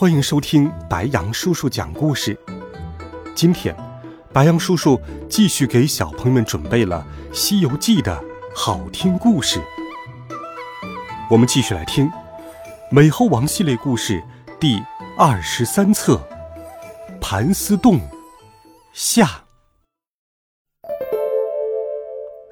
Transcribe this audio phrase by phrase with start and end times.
[0.00, 2.34] 欢迎收听白羊叔叔讲故事。
[3.34, 3.76] 今天，
[4.32, 4.98] 白羊叔叔
[5.28, 8.18] 继续给小朋友们准备了《西游记》的
[8.56, 9.60] 好听故事。
[11.30, 12.06] 我们继续来听
[12.90, 14.24] 《美猴王》系列故事
[14.58, 14.82] 第
[15.18, 16.14] 二十三册
[17.20, 17.96] 《盘丝洞》
[18.94, 19.44] 下。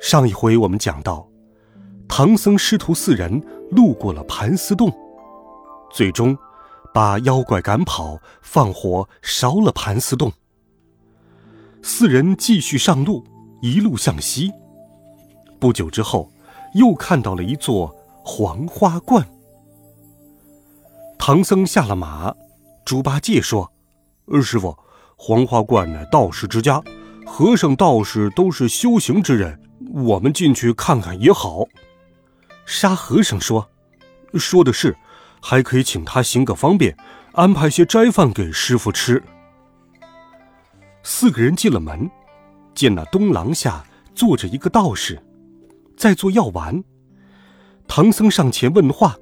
[0.02, 1.26] 上一回我们讲到，
[2.06, 4.92] 唐僧师徒四人路过了盘丝洞。
[5.90, 6.36] 最终，
[6.92, 10.32] 把妖怪赶跑，放火烧了盘丝洞。
[11.82, 13.24] 四人继续上路，
[13.62, 14.50] 一路向西。
[15.60, 16.30] 不久之后，
[16.74, 19.26] 又看到了一座黄花观。
[21.18, 22.34] 唐僧下了马，
[22.84, 23.70] 猪八戒说
[24.42, 24.76] ：“师傅，
[25.16, 26.82] 黄花观乃，道士之家，
[27.26, 29.60] 和尚道士都是修行之人，
[29.92, 31.64] 我们进去看看也好。”
[32.66, 33.68] 沙和尚说
[34.34, 34.96] ：“说的是。”
[35.40, 36.96] 还可以请他行个方便，
[37.32, 39.22] 安排些斋饭给师傅吃。
[41.02, 42.10] 四个人进了门，
[42.74, 45.22] 见那东廊下坐着一个道士，
[45.96, 46.82] 在做药丸。
[47.86, 49.16] 唐僧上前问话，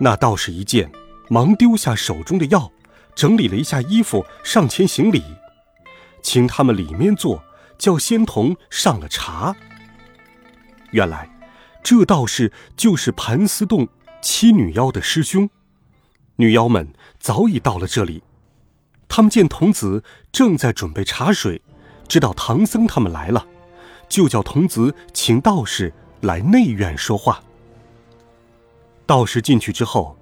[0.00, 0.90] 那道士一见，
[1.28, 2.72] 忙丢下手中的药，
[3.14, 5.22] 整理了一下衣服，上前行礼，
[6.22, 7.44] 请他们里面坐，
[7.78, 9.54] 叫仙童上了茶。
[10.90, 11.28] 原来，
[11.82, 13.86] 这道士就是盘丝洞。
[14.24, 15.50] 七女妖的师兄，
[16.36, 16.88] 女妖们
[17.20, 18.22] 早已到了这里。
[19.06, 21.60] 他们见童子正在准备茶水，
[22.08, 23.46] 知道唐僧他们来了，
[24.08, 25.92] 就叫童子请道士
[26.22, 27.38] 来内院说话。
[29.04, 30.16] 道士进去之后，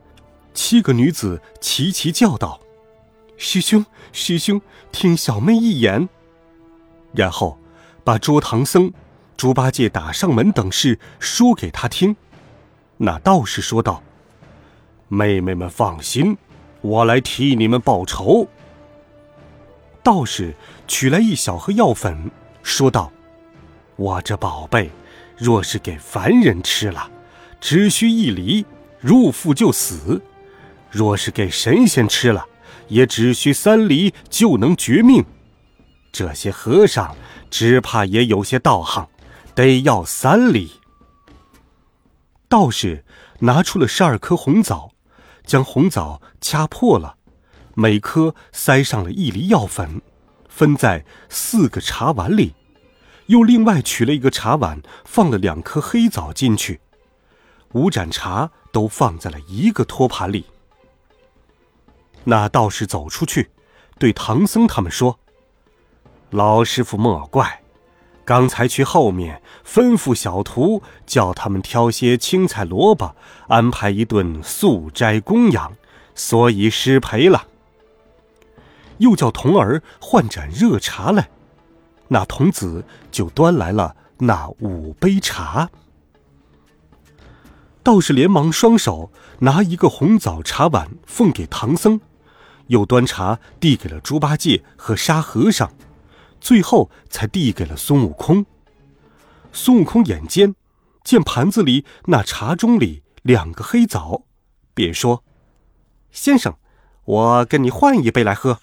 [0.52, 2.60] 七个女子齐齐叫道
[3.38, 6.08] ：“师兄，师兄，听小妹一言。”
[7.14, 7.56] 然后
[8.02, 8.92] 把捉唐僧、
[9.36, 12.16] 猪八戒打上门等事说给他听。
[12.96, 14.02] 那道士说道
[15.08, 16.36] ：“妹妹们放心，
[16.80, 18.46] 我来替你们报仇。”
[20.02, 20.54] 道士
[20.86, 22.30] 取来一小盒药粉，
[22.62, 23.12] 说道
[23.96, 24.90] ：“我这宝贝，
[25.36, 27.10] 若是给凡人吃了，
[27.60, 28.64] 只需一厘，
[29.00, 30.20] 入腹就死；
[30.90, 32.44] 若是给神仙吃了，
[32.88, 35.24] 也只需三厘就能绝命。
[36.12, 37.16] 这些和尚
[37.48, 39.08] 只怕也有些道行，
[39.54, 40.72] 得要三厘。”
[42.52, 43.02] 道士
[43.38, 44.90] 拿出了十二颗红枣，
[45.46, 47.16] 将红枣掐破了，
[47.72, 50.02] 每颗塞上了一粒药粉，
[50.50, 52.52] 分在四个茶碗里，
[53.28, 56.82] 又另外取了一个茶碗，放了两颗黑枣进去，
[57.72, 60.44] 五盏茶都放在了一个托盘里。
[62.24, 63.50] 那道士走出去，
[63.98, 65.18] 对唐僧他们说
[66.28, 67.60] ：“老师傅莫怪。”
[68.24, 73.14] 刚才去后面吩咐小徒，叫他们挑些青菜萝卜，
[73.48, 75.72] 安排一顿素斋供养，
[76.14, 77.48] 所以失陪了。
[78.98, 81.28] 又叫童儿换盏热茶来，
[82.08, 85.68] 那童子就端来了那五杯茶。
[87.82, 89.10] 道士连忙双手
[89.40, 92.00] 拿一个红枣茶碗奉给唐僧，
[92.68, 95.72] 又端茶递给了猪八戒和沙和尚。
[96.42, 98.44] 最后才递给了孙悟空。
[99.52, 100.56] 孙悟空眼尖，
[101.04, 104.24] 见盘子里那茶盅里两个黑枣，
[104.74, 105.22] 便说
[106.10, 106.56] ：“先生，
[107.04, 108.58] 我跟你换一杯来喝。”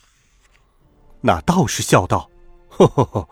[1.22, 2.30] 那道士笑道
[2.68, 3.30] ：“呵呵呵，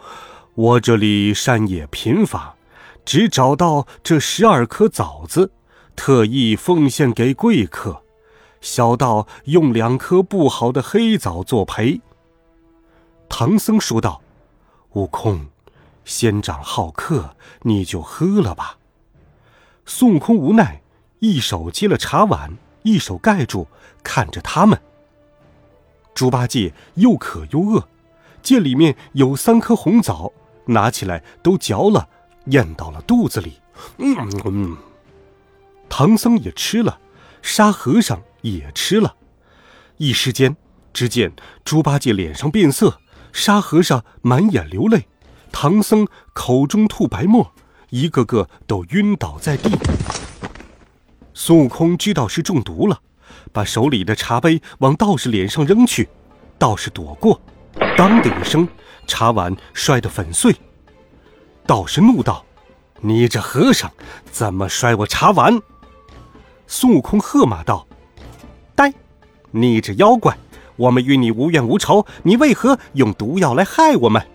[0.56, 2.56] 我这里山野贫乏，
[3.04, 5.52] 只找到这十二颗枣子，
[5.94, 8.02] 特意奉献给贵客。
[8.62, 12.00] 小道用两颗不好的黑枣作陪。”
[13.28, 14.22] 唐僧说道。
[14.98, 15.46] 悟空，
[16.06, 18.80] 仙长好客，你就喝了吧。
[19.86, 20.82] 孙悟空无奈，
[21.20, 23.68] 一手接了茶碗，一手盖住，
[24.02, 24.82] 看着他们。
[26.16, 27.88] 猪八戒又渴又饿，
[28.42, 30.34] 见里面有三颗红枣，
[30.66, 32.10] 拿起来都嚼了，
[32.46, 33.62] 咽到了肚子里。
[34.00, 34.16] 嗯
[34.46, 34.78] 嗯。
[35.88, 37.00] 唐僧也吃了，
[37.44, 39.16] 沙和尚也吃了。
[39.98, 40.58] 一时间，
[40.92, 41.32] 只见
[41.64, 43.00] 猪八戒脸上变色。
[43.32, 45.08] 沙和尚满眼流泪，
[45.52, 47.54] 唐僧口中吐白沫，
[47.90, 49.72] 一个个都晕倒在地。
[51.34, 53.00] 孙悟空知道是中毒了，
[53.52, 56.10] 把手里的茶杯往道士脸上扔去，
[56.58, 57.40] 道士躲过，
[57.96, 58.68] 当的一声，
[59.06, 60.56] 茶碗摔得粉碎。
[61.66, 62.44] 道士怒道
[63.02, 63.92] ：“你这和尚
[64.32, 65.60] 怎么摔我茶碗？”
[66.66, 67.86] 孙悟空喝骂道
[68.76, 68.94] ：“呆，
[69.52, 70.38] 你这妖怪！
[70.78, 74.26] 我们与你无冤无仇，你为何用毒药来害我们？”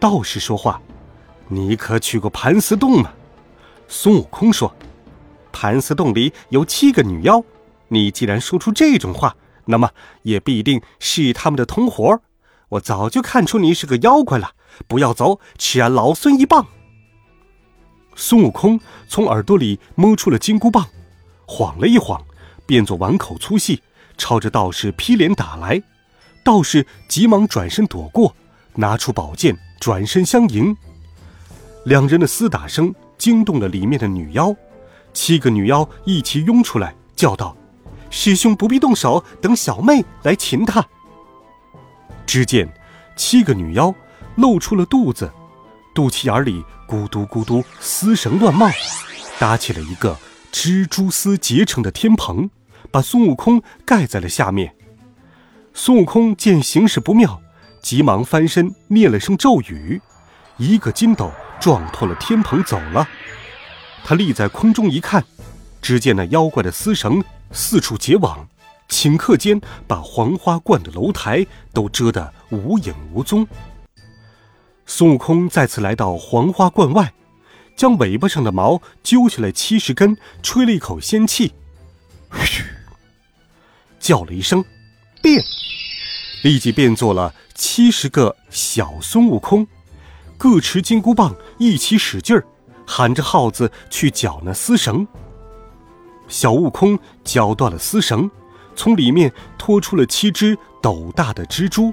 [0.00, 0.80] 道士说话
[1.48, 3.12] ：“你可去过盘丝洞吗？”
[3.86, 4.74] 孙悟空说
[5.52, 7.42] ：“盘丝洞里有七个女妖，
[7.88, 9.90] 你既然说出这种话，那么
[10.22, 12.20] 也必定是他们的同伙。
[12.70, 14.52] 我早就看出你是个妖怪了。
[14.86, 16.66] 不要走，吃俺老孙一棒！”
[18.14, 20.86] 孙悟空从耳朵里摸出了金箍棒，
[21.46, 22.20] 晃了一晃，
[22.66, 23.82] 变作碗口粗细，
[24.18, 25.82] 朝着道士劈脸打来。
[26.44, 28.34] 道士急忙转身躲过，
[28.74, 30.76] 拿出宝剑，转身相迎。
[31.84, 32.94] 两人的厮打声。
[33.18, 34.54] 惊动了里面的女妖，
[35.12, 37.56] 七个女妖一齐拥出来，叫道
[38.10, 40.86] ：“师兄不必动手，等小妹来擒他。”
[42.24, 42.72] 只见
[43.16, 43.92] 七个女妖
[44.36, 45.28] 露出了肚子，
[45.96, 48.70] 肚脐眼里咕嘟咕嘟丝绳乱冒，
[49.40, 50.16] 搭起了一个
[50.52, 52.48] 蜘蛛丝结成的天棚，
[52.90, 54.74] 把孙悟空盖在了下面。
[55.74, 57.40] 孙悟空见形势不妙，
[57.80, 60.00] 急忙翻身念了声咒语，
[60.56, 61.30] 一个筋斗。
[61.60, 63.08] 撞破了天棚，走了。
[64.04, 65.24] 他立在空中一看，
[65.82, 67.20] 只见那妖怪的丝绳
[67.50, 68.48] 四处结网，
[68.88, 73.44] 顷刻间把黄花观的楼台都遮得无影无踪。
[74.86, 77.12] 孙悟空再次来到黄花观外，
[77.76, 81.54] 将尾巴上的毛揪下来七十根，吹了一口仙气，
[82.40, 82.62] 嘘，
[84.08, 84.64] 叫了一声，
[85.20, 85.44] 变，
[86.42, 89.66] 立即变作了七十个小孙悟空。
[90.38, 92.42] 各持金箍棒，一起使劲儿，
[92.86, 95.06] 喊着号子去绞那丝绳。
[96.26, 98.30] 小悟空绞断了丝绳，
[98.74, 101.92] 从里面拖出了七只斗大的蜘蛛。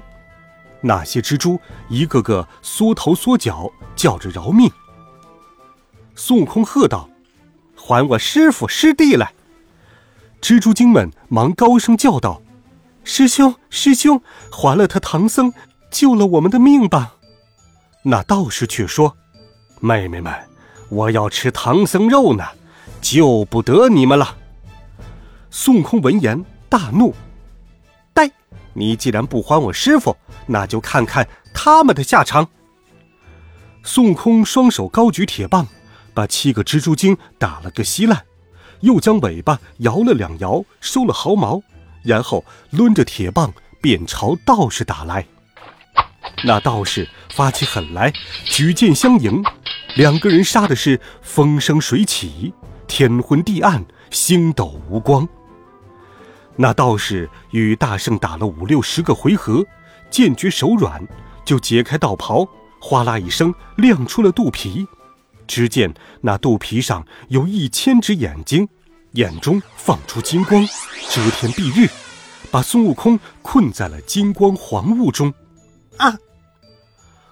[0.80, 1.60] 那些蜘蛛
[1.90, 4.72] 一个个缩头缩脚，叫着饶命。
[6.14, 7.10] 孙悟空喝道
[7.76, 9.34] ：“还我师傅师弟来！”
[10.40, 12.40] 蜘蛛精们忙高声叫道
[13.02, 15.52] ：“师兄师兄，还了他唐僧，
[15.90, 17.16] 救了我们的命吧！”
[18.04, 19.16] 那道士却说
[19.80, 20.32] ：“妹妹们，
[20.88, 22.44] 我要吃唐僧肉呢，
[23.00, 24.36] 救不得你们了。”
[25.50, 27.14] 孙悟空闻言大怒
[28.14, 28.30] ：“呆！
[28.74, 30.16] 你既然不还我师傅，
[30.46, 32.46] 那就看看他们的下场。”
[33.82, 35.66] 孙悟空双手高举铁棒，
[36.12, 38.22] 把七个蜘蛛精打了个稀烂，
[38.80, 41.62] 又将尾巴摇了两摇，收了毫毛，
[42.02, 45.26] 然后抡着铁棒便朝道士打来。
[46.44, 48.12] 那道士发起狠来，
[48.44, 49.42] 举剑相迎，
[49.94, 52.52] 两个人杀的是风生水起，
[52.86, 55.26] 天昏地暗，星斗无光。
[56.56, 59.64] 那道士与大圣打了五六十个回合，
[60.10, 61.06] 剑觉手软，
[61.44, 62.46] 就解开道袍，
[62.80, 64.86] 哗啦一声亮出了肚皮。
[65.46, 68.68] 只见那肚皮上有一千只眼睛，
[69.12, 70.66] 眼中放出金光，
[71.10, 71.88] 遮天蔽日，
[72.50, 75.32] 把孙悟空困在了金光黄雾中。
[75.96, 76.16] 啊！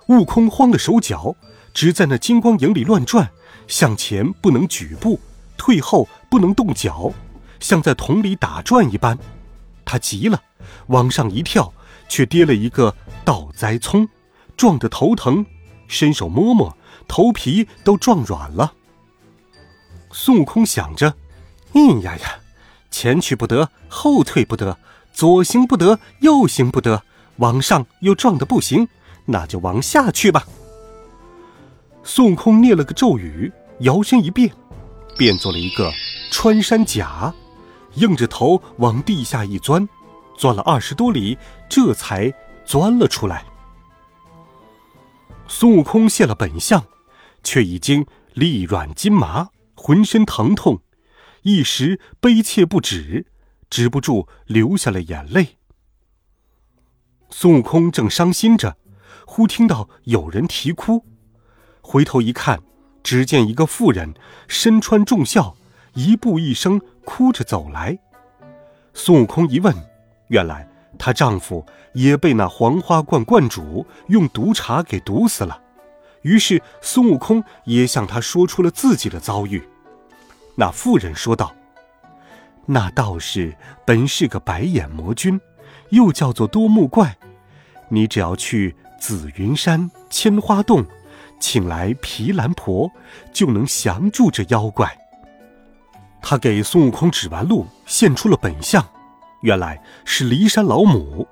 [0.08, 1.34] 悟空慌了手脚，
[1.72, 3.30] 只在那金光影里乱转，
[3.66, 5.18] 向前不能举步，
[5.56, 7.12] 退后不能动脚，
[7.60, 9.18] 像在桶里打转一般。
[9.84, 10.42] 他急了，
[10.86, 11.72] 往上一跳，
[12.08, 14.08] 却跌了一个倒栽葱，
[14.56, 15.44] 撞得头疼，
[15.88, 16.76] 伸手摸摸，
[17.08, 18.74] 头皮都撞软了。
[20.10, 21.14] 孙悟空想着
[21.74, 22.40] ：“哎呀呀，
[22.90, 24.78] 前去不得，后退不得，
[25.12, 27.02] 左行不得，右行不得，
[27.36, 28.88] 往上又撞得不行。”
[29.26, 30.46] 那就往下去吧。
[32.02, 34.52] 孙悟空念了个咒语，摇身一变，
[35.16, 35.90] 变做了一个
[36.30, 37.32] 穿山甲，
[37.94, 39.88] 硬着头往地下一钻，
[40.36, 41.38] 钻了二十多里，
[41.70, 42.30] 这才
[42.66, 43.46] 钻了出来。
[45.48, 46.84] 孙悟空现了本相，
[47.44, 50.80] 却已经力软筋麻，浑身疼痛，
[51.42, 53.26] 一时悲切不止，
[53.70, 55.58] 止不住流下了眼泪。
[57.30, 58.76] 孙悟空正伤心着。
[59.26, 61.02] 忽听到有人啼哭，
[61.80, 62.60] 回头一看，
[63.02, 64.12] 只见一个妇人
[64.46, 65.56] 身穿重孝，
[65.94, 67.98] 一步一声哭着走来。
[68.92, 69.74] 孙悟空一问，
[70.28, 75.63] 原来她丈夫也被那黄花观观主用毒茶给毒死了。
[76.24, 79.62] 于是孙悟空也向他说出了自己的遭遇。
[80.56, 81.54] 那妇人说道
[82.66, 85.40] ：“那道士本是个白眼魔君，
[85.90, 87.16] 又叫做多目怪，
[87.88, 90.82] 你只要去。”紫云山千花洞，
[91.38, 92.90] 请来皮兰婆，
[93.34, 94.96] 就能降住这妖怪。
[96.22, 98.82] 他给孙悟空指完路，现出了本相，
[99.42, 101.28] 原来是骊山老母。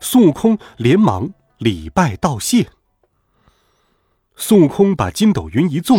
[0.00, 2.66] 孙悟空连忙礼拜道谢。
[4.36, 5.98] 孙悟空把筋斗云一纵，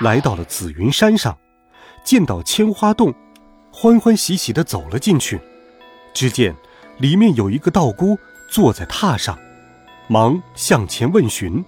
[0.00, 1.38] 来到了紫云山上，
[2.04, 3.14] 见到千花洞，
[3.72, 5.40] 欢欢喜喜地走了进去。
[6.12, 6.54] 只见
[6.98, 8.18] 里面有一个道姑
[8.50, 9.38] 坐在榻上，
[10.08, 11.64] 忙向前问询。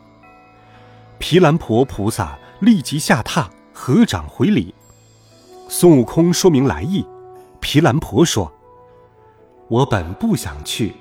[1.18, 4.74] 毗蓝婆菩萨立即下榻，合掌回礼。
[5.68, 7.06] 孙悟空说明来意，
[7.60, 8.52] 毗蓝婆说
[9.68, 10.92] ：“我本不想去，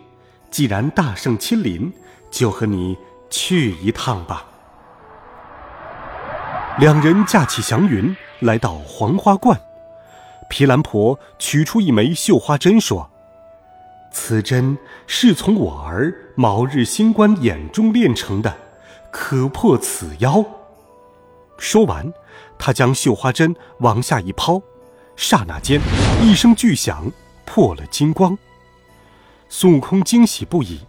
[0.51, 1.91] 既然大圣亲临，
[2.29, 2.95] 就和你
[3.31, 4.45] 去一趟吧。”
[6.79, 9.59] 两人驾起祥云，来到黄花观。
[10.49, 13.09] 毗蓝婆取出一枚绣花针，说
[14.11, 18.55] ：“此针是从我儿卯日星官眼中炼成的，
[19.11, 20.43] 可破此妖。”
[21.59, 22.11] 说完，
[22.57, 24.61] 他将绣花针往下一抛，
[25.15, 25.79] 刹那间，
[26.21, 27.11] 一声巨响，
[27.45, 28.37] 破了金光。
[29.49, 30.79] 孙悟空惊喜不已：“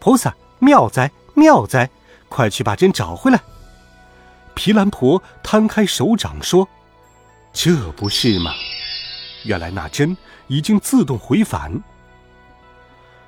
[0.00, 1.90] 菩萨妙哉妙哉！
[2.28, 3.38] 快去把针找回来！”
[4.62, 6.68] 毗蓝婆摊开手掌说
[7.50, 8.52] ：“这不是吗？
[9.44, 10.14] 原来那针
[10.48, 11.82] 已经自动回返。”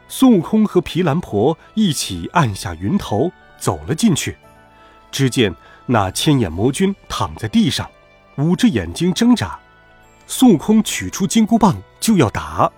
[0.08, 4.36] 孙悟空和毗蓝婆一起按下云头，走了进去。
[5.10, 5.54] 只见
[5.86, 7.90] 那千眼魔君躺在地上，
[8.36, 9.58] 捂着眼睛挣扎。
[10.26, 12.70] 孙悟空取出金箍棒就要打，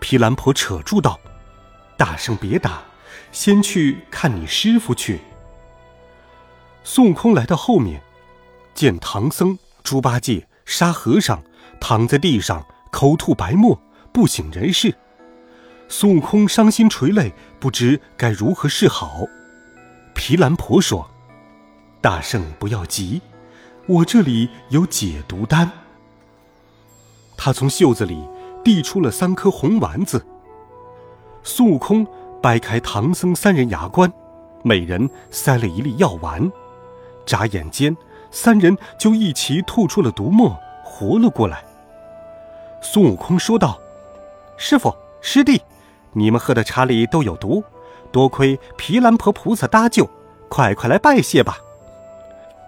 [0.00, 1.18] 毗蓝婆扯住道
[1.96, 2.82] ：“大圣别打，
[3.32, 5.22] 先去看你师傅去。”
[6.88, 8.00] 孙悟空来到后面，
[8.72, 11.42] 见唐僧、猪八戒、沙和尚
[11.80, 13.76] 躺在地上，口吐白沫，
[14.12, 14.94] 不省人事。
[15.88, 19.24] 孙悟空伤心垂泪，不知该如何是好。
[20.14, 21.10] 毗蓝婆说
[22.00, 23.20] ：“大圣不要急，
[23.88, 25.68] 我这里有解毒丹。”
[27.36, 28.16] 他从袖子里
[28.62, 30.24] 递出了三颗红丸子。
[31.42, 32.06] 孙悟空
[32.40, 34.08] 掰开唐僧三人牙关，
[34.62, 36.48] 每人塞了一粒药丸。
[37.26, 37.94] 眨眼间，
[38.30, 41.62] 三人就一起吐出了毒沫，活了过来。
[42.80, 43.78] 孙悟空说道
[44.56, 45.60] ：“师傅、师弟，
[46.12, 47.62] 你们喝的茶里都有毒，
[48.12, 50.08] 多亏毗蓝婆菩萨搭救，
[50.48, 51.58] 快快来拜谢吧。”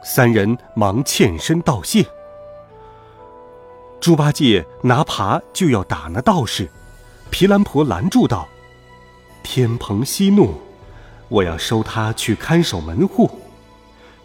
[0.04, 2.04] 三人忙欠身道谢。
[4.00, 6.68] 猪八戒拿耙就要打那道士，
[7.30, 8.48] 毗蓝婆拦住道
[9.42, 10.54] ：“天蓬息怒，
[11.28, 13.30] 我要收他去看守门户。”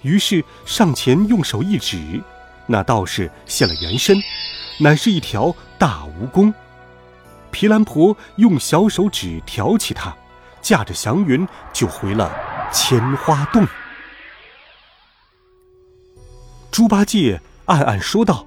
[0.04, 2.22] 于是上前用手一指，
[2.68, 4.18] 那道士现了原身，
[4.80, 6.54] 乃是一条大蜈蚣。
[7.52, 10.16] 毗蓝婆用小手指挑起它，
[10.62, 12.32] 驾着祥云就回了
[12.72, 13.66] 千花洞。
[16.72, 18.46] 猪八戒暗暗说道：“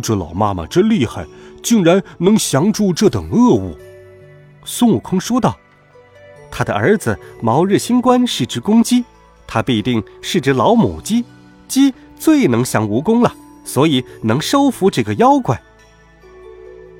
[0.00, 1.26] 这老妈妈真厉害，
[1.62, 3.76] 竟然能降住这等恶物。”
[4.64, 5.58] 孙悟空说道
[6.50, 9.04] ：“他的儿子毛日星官是只公鸡。”
[9.52, 11.24] 它必定是只老母鸡，
[11.66, 15.60] 鸡最能降蜈蚣了，所以能收服这个妖怪。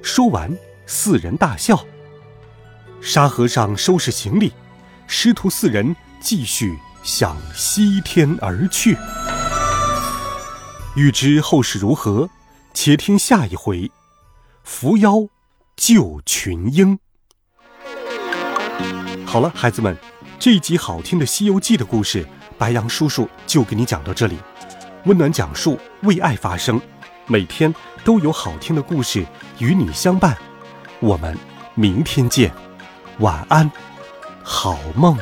[0.03, 1.87] 说完，四人大笑。
[3.01, 4.53] 沙和尚收拾行李，
[5.07, 8.97] 师徒四人继续向西天而去。
[10.97, 12.29] 欲知后事如何，
[12.75, 13.89] 且听下一回：
[14.65, 15.29] 伏妖
[15.77, 16.99] 救群鹰。
[19.25, 19.97] 好了，孩子们，
[20.41, 22.27] 这一集好听的《西游记》的故事。
[22.61, 24.37] 白羊叔叔就给你讲到这里，
[25.07, 26.79] 温暖讲述，为爱发声，
[27.27, 27.75] 每天
[28.05, 29.25] 都有好听的故事
[29.57, 30.37] 与你相伴，
[31.01, 31.35] 我们
[31.75, 32.53] 明天见，
[33.21, 33.73] 晚安，
[34.43, 35.17] 好梦。